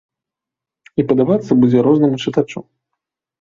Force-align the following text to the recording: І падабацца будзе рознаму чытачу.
І 1.03 1.05
падабацца 1.11 1.51
будзе 1.61 1.85
рознаму 1.89 2.15
чытачу. 2.25 2.65